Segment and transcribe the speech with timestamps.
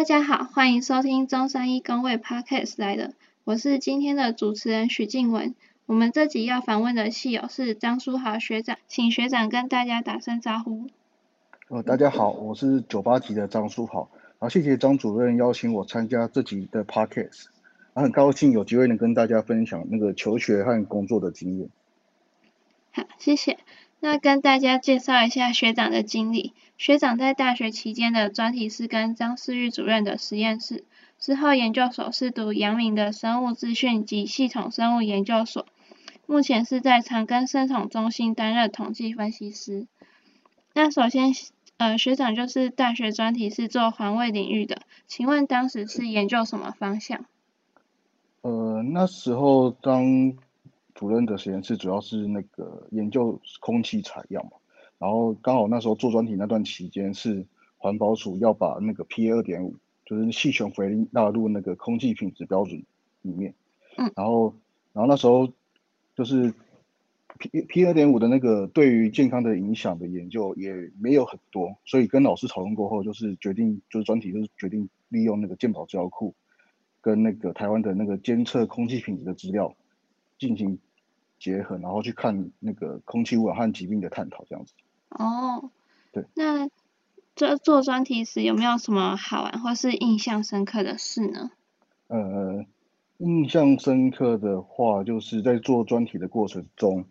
[0.00, 3.12] 大家好，欢迎收听中山一工位 Podcast 来的，
[3.44, 5.54] 我是今天的主持人许静文。
[5.84, 10.86] 我们这集要访问的系友是张书豪学长，请学长跟大家打声招呼。
[11.68, 17.48] 呃，大家好，我是九八级的张书豪，然后谢谢张主任邀请我参加这集的 Podcast，
[17.94, 21.68] 很高兴有机会能跟大家分享那个求学和工作的经验。
[22.92, 23.58] 好，谢谢。
[24.02, 26.54] 那跟大家介绍一下学长的经历。
[26.78, 30.84] 学长在大学期间的专题是跟张世玉主任的实验室，
[31.18, 35.66] 之后研究所是读阳明的生物资讯及系统生物研究所，
[36.24, 39.86] 目前是在长庚生统中心担任统计分析师。
[40.72, 41.34] 那首先，
[41.76, 47.26] 呃，学长就是大学专题是做环卫领域的，请问当时是研究什么方向？
[48.40, 50.34] 呃，那时候当。
[51.00, 54.58] 主任的实验室主要是那个研究空气采样嘛，
[54.98, 57.46] 然后刚好那时候做专题那段期间是
[57.78, 62.84] 环保署要把那个 P 二点五，就是细权回力纳入那个空气品质标准
[63.22, 63.54] 里面，
[63.96, 64.54] 嗯，然后
[64.92, 65.50] 然后那时候
[66.14, 66.52] 就是
[67.38, 76.34] P P 二点五的那个对于健康的影响的研究也没有很多，所以跟老师讨论过后，就是决定就是专题就是决定利用那个健保资料库
[77.00, 79.74] 跟那个台湾的那个监测空气品质的资料
[80.38, 80.78] 进行。
[81.40, 84.74] 结合，然后去看那个空气污染和疾病的探讨，这样子。
[85.08, 85.70] 哦，
[86.12, 86.24] 对。
[86.34, 86.68] 那
[87.34, 91.50] 这做专题时有没有什么好玩或是印象深刻的事呢？
[92.08, 92.64] 呃，
[93.18, 97.06] 印象深刻的话，就是在做专题的过程中，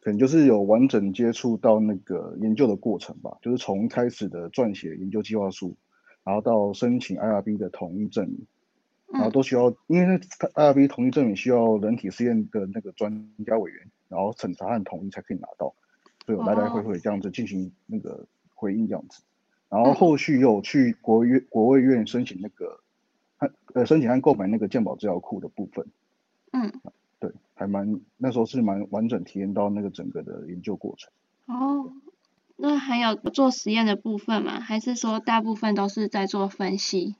[0.00, 5.76] 可能就是有完整接触到那个研究的过程吧，就是从开始的撰写研究计划书，
[6.24, 8.46] 然后到申请 IRB 的同一证明。
[9.12, 15.74] 然后都需要，因为那 IRB 同意证明需要人体试验的那个专家委员，然后审查和同意才可以拿到，
[16.26, 19.22] 所以来来回回这样子进行那个回应这样子，
[19.68, 22.80] 然后后续又去国院国卫院申请那个，
[23.74, 25.86] 呃申请和购买那个健保资料库的部分，
[26.52, 26.72] 嗯，
[27.18, 31.10] 对，还蛮那时候是蛮完整体验到那个整个的研究过程。
[31.46, 31.92] 哦，
[32.56, 34.60] 那还有做实验的部分吗？
[34.60, 37.16] 还是说大部分都是在做分析？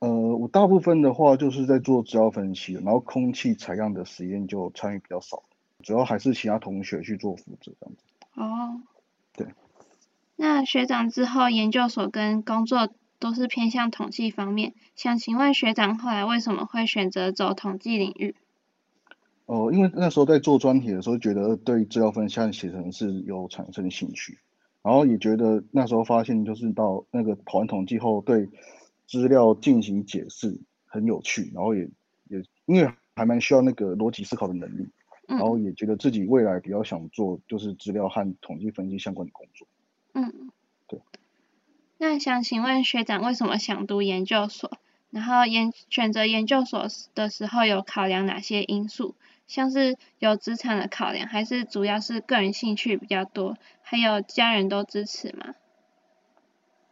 [0.00, 5.42] 呃，我大部分的话就是在做资料分析，然后空气采样的实验就参与比较少，
[5.82, 8.04] 主要还是其他同学去做负责这样子。
[8.34, 8.80] 哦，
[9.36, 9.48] 对。
[10.36, 18.36] 那学长之后研究所跟工作都是偏向统计方面，想请问学长后来为什么会选择走统计领域？
[19.46, 24.38] 哦，因为那时候在做专题的时候，觉得对资料分析和写成是有产生兴趣，
[24.82, 28.48] 然后也觉得那时候发现就是到那个跑完统计后对。
[29.08, 31.88] 资料进行解释很有趣，然后也
[32.28, 34.86] 也因为还蛮需要那个逻辑思考的能力，
[35.26, 39.66] 然后也觉得自己未来比较想做就是资料和统计分析相关的工作。
[40.12, 40.52] 嗯，
[40.86, 41.00] 对。
[41.96, 44.70] 那想请问学长为什么想读研究所？
[45.10, 49.14] 然后研选择研究所的时候有考量哪些因素？
[49.46, 53.56] 像是有职场的考量，还是主要是个人兴趣比较多？
[53.80, 55.54] 还有家人都支持吗？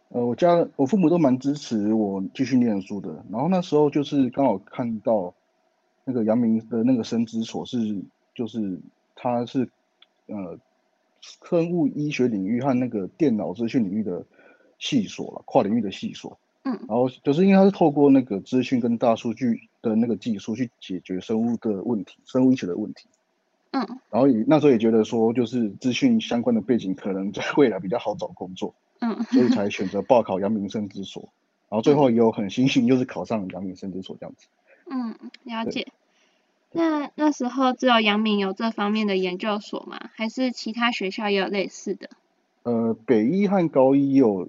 [0.09, 3.25] 呃，我家我父母都蛮支持我继续念书的。
[3.31, 5.35] 然后那时候就是刚好看到
[6.05, 8.03] 那个阳明的那个生资所是，
[8.33, 8.81] 就是
[9.17, 9.69] 它是
[10.27, 10.59] 呃
[11.21, 14.25] 生物医学领域和那个电脑资讯领域的
[14.79, 16.39] 系所了，跨领域的系所。
[16.63, 16.73] 嗯。
[16.89, 23.09] 然后就是因为它是透过那个资讯跟大数据的那个技术去解决生物的问题，生物医学的问题。
[23.73, 23.85] 嗯。
[24.11, 28.73] 然后也那时候也觉得说，就是资讯相关的背景可能在未来比较好找工作。
[29.01, 31.29] 嗯，所以才选择报考阳明生之所，
[31.69, 34.47] 然后最后也有很幸运，就是考上阳明生之所这样子。
[34.91, 35.15] 嗯，
[35.45, 35.89] 了解。
[36.73, 40.11] 那那时候只有阳明有这方面的研究所吗？
[40.15, 42.11] 还是其他学校也有类似的？
[42.63, 44.49] 呃，北医和高医有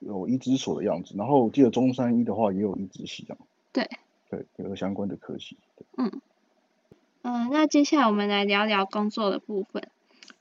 [0.00, 3.38] 有一支所的样子，然后我记得中山医的话也有一支系这样。
[3.72, 3.88] 对。
[4.30, 5.56] 对，有个相关的科系。
[5.96, 6.20] 嗯。
[7.22, 9.88] 嗯，那接下来我们来聊聊工作的部分，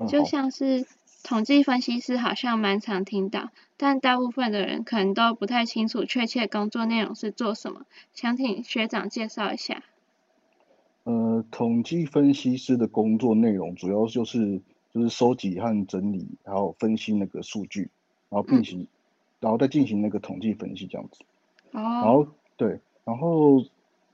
[0.08, 0.86] 就像是。
[1.24, 9.84] 统计分析师好像蛮常听到，但大部分的人可能都不太清楚确切工作内容是做什么，想请学长介绍一下。
[11.04, 14.62] 呃，统计分析师的工作内容主要就是
[14.94, 17.90] 就是收集和整理，还有分析那个数据，
[18.30, 18.88] 然后并行，
[19.40, 21.24] 然后再进行那个统计分析这样子。
[21.72, 21.82] 哦。
[21.82, 22.28] 然后
[22.58, 23.64] 对，然后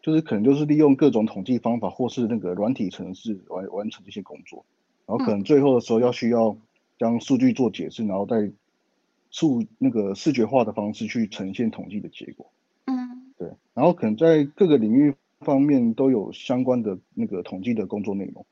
[0.01, 4.65] 就是可能就是利用各种统计方法或是那个软体程式完完成这些工作，
[5.05, 6.55] 然后可能最后的时候要需要。
[6.97, 8.51] 将数据做解释，然后再
[9.29, 12.49] 数那个视觉化的方式去呈现统计的结果。
[12.85, 13.49] 嗯，对。
[13.73, 18.45] 然后可能在各个领域方面都有相关的那个统计的工作内容。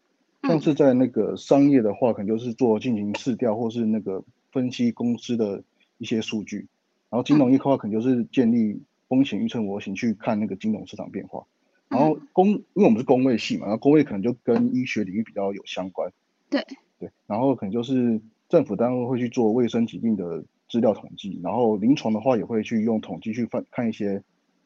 [0.44, 5.64] 像是在那个商业的话，可能就是做进行市调或是那个分析公司的
[5.98, 6.68] 一些数据。
[7.10, 11.46] 然后金融业的话，可能就是建立风险预测模型去看那个金融市场变化。
[11.88, 16.12] 然后工，因为我们是工位系嘛，然后工位可能就跟医学领域比较有相关。
[16.50, 16.64] 对
[17.00, 24.24] 对，然后可能就是政府单位会去做卫生疾病的资料统计，然后临床的话也会去用统计去看看一些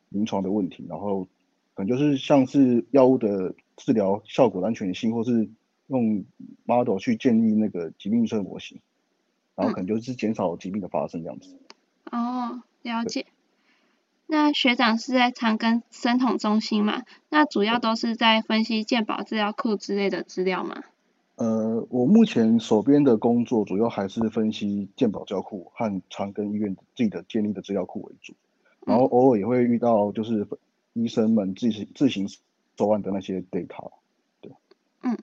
[0.09, 1.27] 临床的问题，然后
[1.73, 5.49] 可能就是像是药物的治疗效果安全性，或是
[5.87, 6.25] 用
[6.65, 8.79] model 去建立那个疾病预测模型，
[9.55, 11.57] 然后可能就是减少疾病的发生这样子。
[12.11, 13.25] 哦，了解。
[14.31, 17.03] 那学长是在长庚生统中心嘛？
[17.29, 20.83] 那主要都是在分析健保资料库之类的资料吗？
[21.39, 28.33] 呃，我目前手边的工作主要还是分析健保资料库和长庚医院自己的建立的资料库为主，
[28.86, 30.45] 然后偶尔也会遇到就是
[30.91, 32.27] 医生们自行自行
[32.75, 33.89] 手案的那些 data，
[34.41, 34.51] 对，
[35.03, 35.18] 嗯，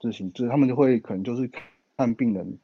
[0.00, 1.48] 自行就是他们就会可能就是
[1.96, 2.58] 看病人，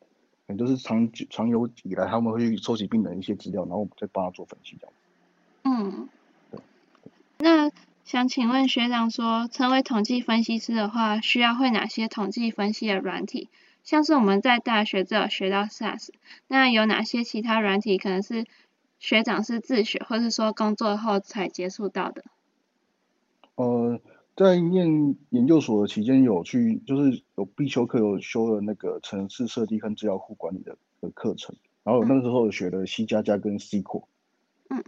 [0.49, 4.93] 可能就是长长久以来他们会去收集病人一些资料，然后我们再帮他做分析这样。
[5.63, 6.09] 嗯，
[7.39, 7.71] 那
[8.05, 13.49] 想请问学长说，成为统计分析师的话，需要会哪些统计分析的软体？
[13.85, 16.09] 像是我们在大学只有学到 SAS，
[16.47, 18.45] 那有哪些其他软体可能是
[18.99, 22.25] 学长是自学，或是说工作后才接触到的？
[23.55, 24.01] 呃，
[24.37, 34.07] 在念研究所的期间，有去就是有必修课有修了那个城市设计跟资料库管理的的课程，然后那个时候学的 C 加加跟 C 库。
[34.69, 34.83] 嗯。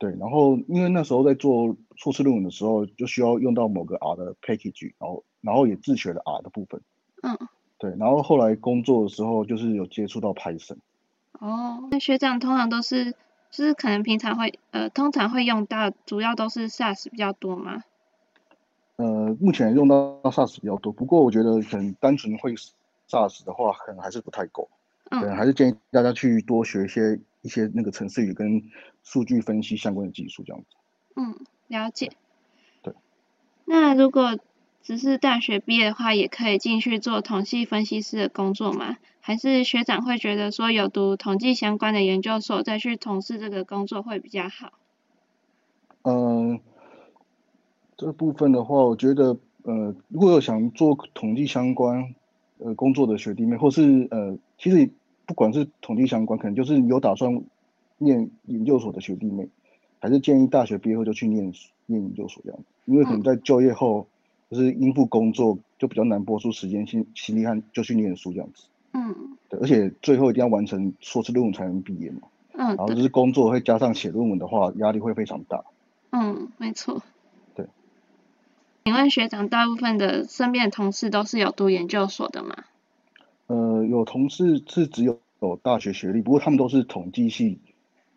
[0.00, 6.80] 对对，然后因为那时候在做硕士论文的时候，就需要用到某个 R 的 package，然后然后也自学了 R 的部分。
[7.22, 7.36] 嗯。
[7.76, 10.78] 对，然后后来工作的时候，就是有接触到 Python。
[11.38, 13.12] 哦，那学长通常都是，
[13.50, 17.84] 就是可能平常会呃，通常会用到，主要都是 SAS 比较多吗？
[18.96, 22.54] 呃，目前用到 SAS 比较多，不过我觉得可能单纯会
[23.08, 24.68] SAS 的话，可能还是不太够。
[25.10, 25.20] 嗯。
[25.20, 27.20] 对，还是建议大家去多学一些。
[27.42, 28.62] 一些那个程式语跟
[29.02, 30.66] 数据分析相关的技术这样子。
[31.16, 31.36] 嗯，
[31.68, 32.12] 了解。
[32.82, 32.94] 对。
[33.64, 34.38] 那如果
[34.82, 38.98] 只是大学毕业的话，也可以进去做统计分析师的工作吗？
[39.20, 44.72] 还是学长会觉得说有读统计相关的研究所再去从事这个工作会比较好？
[46.02, 46.60] 嗯，
[47.96, 52.14] 这部分的话，我觉得呃，如果有想做统计相关
[52.58, 54.90] 呃工作的学弟妹，或是呃，其实。
[55.30, 57.40] 不管是统计相关，可能就是有打算
[57.98, 59.48] 念研究所的学弟妹，
[60.00, 61.52] 还是建议大学毕业后就去念
[61.86, 64.08] 念研究所这样子，因为可能在就业后
[64.50, 68.64] 就是应付工作就比较难拨出时间心心力和就去念书这样子。
[68.92, 69.38] 嗯。
[69.48, 72.22] 对，而且最后一定要完成硕士论文才能毕业嘛。
[72.54, 72.66] 嗯。
[72.70, 75.62] 然后就是工作会加上写论文的话，压力会非常大。
[76.10, 77.04] 嗯，没错。
[77.54, 77.66] 对。
[78.84, 82.64] 请问学长，大部分的身边的同事都是有读研究所的吗？
[83.50, 87.58] 呃，有同事是只有有大学学历，不过他们都是统计系，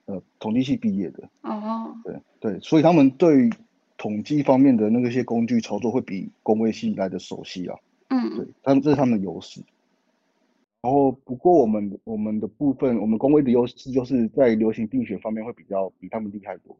[0.05, 1.27] 呃，统计系毕业的。
[1.41, 1.95] 哦。
[2.03, 3.49] 对对，所以他们对
[3.97, 7.75] 统计方面的那个些工具操作会比工位系来的熟悉啊。
[8.09, 8.37] 嗯。
[8.37, 9.63] 对，他们这是他们的优势。
[10.81, 16.77] 然后，不过我们我们的部分，我们工位的优势就是在流行病学方面会比较比他们厉害多。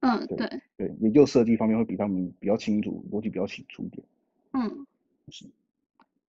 [0.00, 0.48] 嗯，对。
[0.78, 4.02] 对，研究设计方面会比他们比较清楚，逻辑比较清楚一点。
[4.52, 4.86] 嗯。
[5.28, 5.44] 是。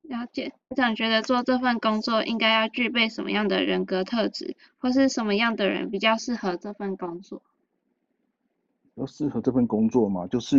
[0.04, 7.42] 了解，学长觉得做这份工作应该要具备什么样的人格特质，或是什么样的人比较适合这份工作？
[8.96, 10.58] 要适合这份工作嘛，就是，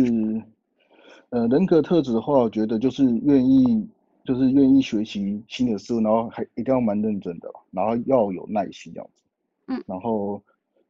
[1.29, 3.87] 呃，人格特质的话，我觉得就是愿意，
[4.25, 9.23] 就是愿意学习新的事物，然后还一定要蛮认真的，然后要有耐心这样子。
[9.67, 9.83] 嗯。
[9.85, 10.41] 然后，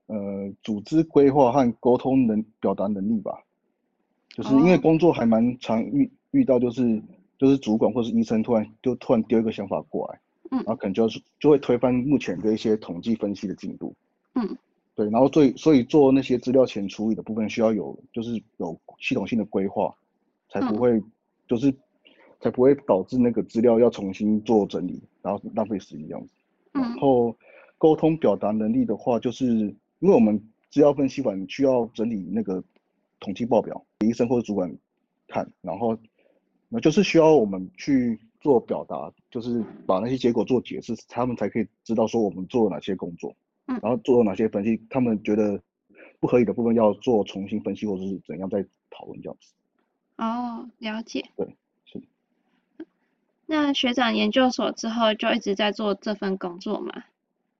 [0.08, 3.38] 呃，组织规划和沟通能表达能力吧，
[4.30, 7.04] 就是因为工作还蛮常遇遇到就是。
[7.38, 10.20] 就是主管或是医生突然就突然丢一个想法过来，
[10.52, 13.94] 嗯，然后可能就是就会推翻目前的一些统计分析的进度，
[14.36, 14.58] 嗯，
[14.96, 19.94] 对，然后所以所以做那些资料前处理的部分需要有就是有系统性的规划，
[20.50, 21.04] 才不会
[21.48, 21.74] 就是
[22.40, 26.30] 才不会导致那个资料要重新做整理，然后浪费时间这样子。
[26.72, 27.36] 然后
[27.78, 29.46] 沟通表达能力的话，就是
[30.00, 32.64] 因为我们资料分析完需要整理那个
[33.20, 34.74] 统计报表给医生或者主管
[35.28, 35.98] 看，然后。
[36.76, 43.34] 那就是需要我们去做表达，就是把那些结果做解释，他们才可以知道说我们做了哪些工作，
[43.68, 45.58] 嗯，然后做了哪些分析，他们觉得
[46.20, 49.54] 不合理的部分要做重新分析或者是怎样再讨论这样子。
[50.18, 51.24] 哦，了解。
[51.38, 51.56] 对，
[51.86, 52.04] 是。
[53.46, 56.92] 那学长研究所之后就一直在做这份工作吗？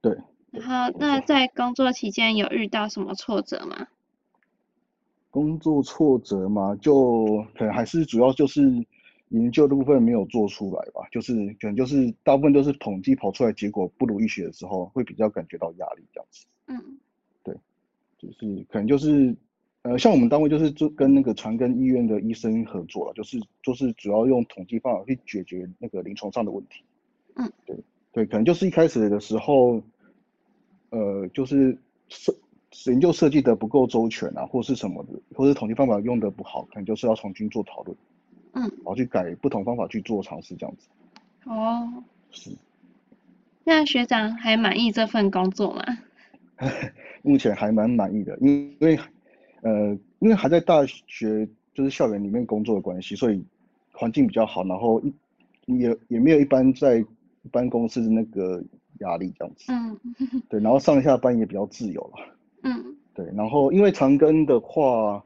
[0.02, 0.18] 对。
[0.52, 3.88] 然后那在工作期间有遇到什么挫折吗？
[5.30, 8.62] 工作挫折嘛，就可能还是主要就是
[9.42, 16.46] 研究的部分没有做出来吧，就是可能就是大部分都是统计跑出来结果不如预期的时候，会比较感觉到压力这样子。
[16.68, 16.98] 嗯，
[17.44, 17.56] 对，
[18.18, 19.36] 就是可能就是
[19.82, 26.84] 呃，像我们单位就是就跟那个长庚医院的医生合作了，就是就是主要用统计方法去解决那个临床上的问题。
[27.36, 27.78] 嗯，对
[28.12, 29.82] 对，可能就是一开始的时候，
[30.92, 31.78] 呃，就是
[32.08, 32.34] 设
[32.88, 37.98] 研究设计的不够周全啊，或是什么的，或者统计方法用的不好，可能就是要重新做讨论。
[38.56, 40.88] 嗯，然后去改不同方法去做尝试，这样子。
[41.46, 42.52] 哦，是。
[43.64, 45.84] 那学长还满意这份工作吗？
[47.24, 48.98] 目前还蛮满意的，因为
[49.62, 53.44] 呃，因为还在大学就是校园里面工作的关系，所以
[53.92, 55.14] 环境比较好，然后一
[55.66, 58.64] 也也没有一般在一般公司的那个
[59.00, 59.66] 压力这样子。
[59.72, 60.00] 嗯。
[60.48, 62.36] 对，然后上下班也比较自由了。
[62.64, 62.96] 嗯。
[63.16, 65.24] 对，然后因为长庚的话，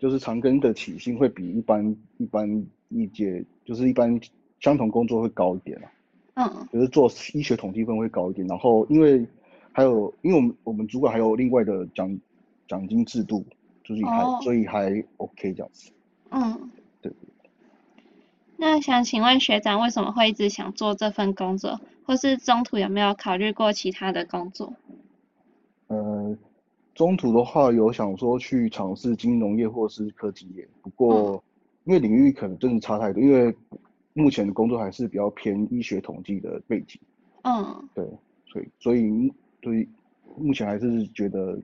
[0.00, 4.20] 就是长庚的起薪会比一般一般一届就是一般
[4.58, 5.92] 相同工作会高一点啊。
[6.34, 6.68] 嗯。
[6.72, 9.24] 就是做医学统计分会高一点，然后因为。
[9.72, 12.18] 还有，因为我们我们主管还有另外的奖
[12.66, 13.46] 奖金制度，
[13.84, 15.92] 就是还所以还 OK 这样子。
[16.30, 16.70] 嗯。
[17.00, 17.12] 对。
[18.56, 24.74] 那想请问学长，为什么会一直想做这份工作，或是中途有没有考虑过其他的工作？
[25.86, 26.36] 呃，
[26.94, 31.42] 中途的话有想说去尝试金融业或是科技业，不过
[31.84, 33.54] 因为领域可能真的差太多，因为
[34.12, 37.00] 目前的工作还是比较偏医学统计的背景。
[37.42, 37.88] 嗯。
[37.94, 38.04] 对，
[38.46, 39.32] 所以所以。
[39.62, 39.86] 所以
[40.38, 41.54] 目前还是觉得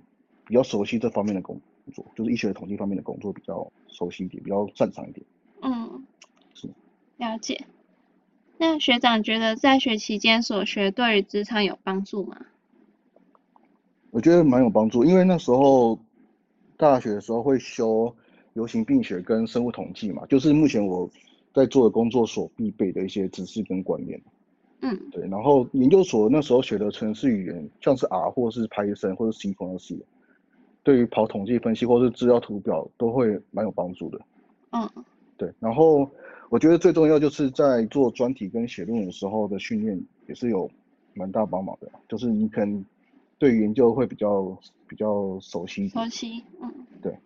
[0.47, 1.59] 比较熟悉这方面的工
[1.95, 5.27] 作，就是医学统计方面的工作比较熟悉一点，比较擅长一点。
[5.63, 6.05] 嗯，
[6.53, 6.69] 是。
[7.17, 7.65] 了解。
[8.59, 12.37] 那学长觉得在学期间所学对于职场有帮助吗？
[14.11, 15.99] 我觉得蛮有帮助，因为那时候
[16.77, 18.15] 大学的时候会修
[18.55, 21.09] 流行病学跟生物统计嘛，就是目前我
[21.53, 24.21] 在做的工作所必备的一些知识跟观念。
[24.81, 29.99] 嗯，对，然后研究所那时候学的程式语言，像是 R 或是 Python 或是 C 公式，
[30.83, 34.21] 对于跑统计分析或是资料图表都会蛮有帮助的。
[34.73, 34.89] 嗯，
[35.39, 36.09] 对，然后
[36.51, 39.99] 我觉得最重要就是在做专题跟写论文的时候的训练
[40.29, 40.71] 也是有
[41.15, 42.85] 蛮大帮忙的，就是你可能
[43.39, 45.89] 对研究会比较比较熟悉。
[45.89, 47.19] 熟悉，嗯，对。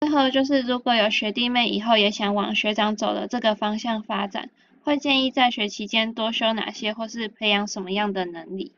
[0.00, 4.50] 最后就是如果有学弟妹以后也想往学长走的这个方向发展。
[4.84, 8.72] 会建议在学期间多修哪些，或是培养什么样的能力？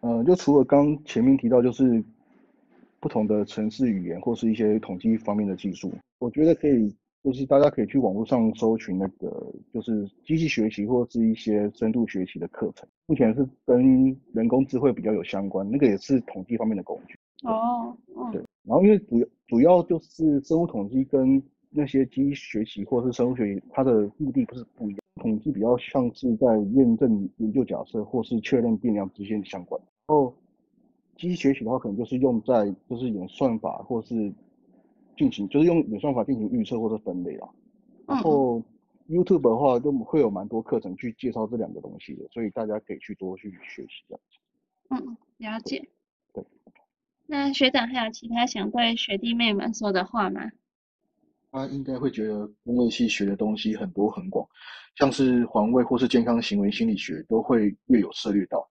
[0.00, 2.04] 呃，就除了刚前面提到，就是
[3.00, 6.94] 不同的城市语言或是一些统计方面的技术，我觉得可以，
[7.26, 12.88] 就是大家可以去网络上搜寻那个，就是机器学习或是一些深度学习的课程。
[13.08, 17.18] 目前是跟人工智慧比较有相关，那个也是统计方面的工具。
[17.42, 17.96] 哦，
[18.30, 18.40] 对。
[18.62, 25.00] 然后因为主要主要就是生物统计跟那些机器学习或是生物学习，它的目的不是不一样。
[25.20, 29.80] 统计比较像是在验证研究假设或是确认变量之间的相关。
[30.06, 30.32] 然后
[31.16, 34.32] 机器学习的话，可能就是用在就是演算法或是
[35.16, 37.48] 进行，就是用演算法进行预测或者分类啦。
[38.06, 38.62] 然后
[39.08, 44.38] YouTube 的话，就会有蛮多课程去介绍这两个东西的，所以大家可以去多去学习这样子。
[44.90, 45.88] 嗯，了解。
[46.32, 46.44] 对。
[47.26, 50.40] 那学长还有其他想对学弟妹们说的话吗？
[51.52, 54.46] 他应该会觉得工位系学的东西很多很广，
[54.96, 58.68] 像是环卫或是健康行为心理学都会略有涉猎到，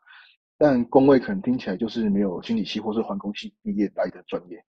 [0.55, 4.63] 但工位可能听起来就是没有心理系或是环工系毕业来的专业。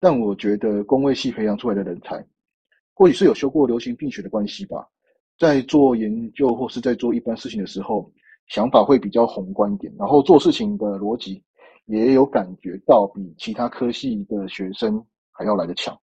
[0.00, 2.24] 但我觉得工位系培养出来的人才，
[2.94, 4.88] 或许是有修过流行病学的关系吧，
[5.38, 8.10] 在做研究或是在做一般事情的时候，
[8.48, 11.42] 想法会比较宏观一点，然后做事情的逻辑
[11.84, 15.96] 也有感觉到比其他科系的学生还要来得强。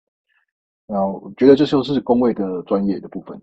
[0.85, 3.41] 那我觉得这就是工位的专业的部分。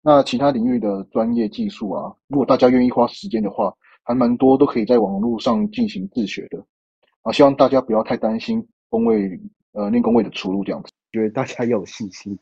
[0.00, 3.74] 那其他领域的专业技术啊，如果大家愿意花时间的话，
[4.04, 6.64] 还蛮多都可以在网络上进行自学的。
[7.22, 9.38] 啊，希望大家不要太担心工位，
[9.78, 10.90] 呃，练工位的出路这样子。
[11.12, 12.36] 觉得大家要有信心。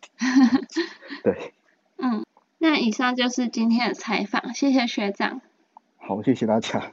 [1.23, 1.53] 对。
[1.99, 2.25] 嗯，
[2.57, 5.43] 那以上就是今天的采访，谢谢学长。
[5.99, 6.93] 好，谢谢大家。